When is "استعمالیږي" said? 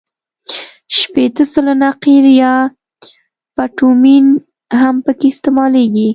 5.31-6.07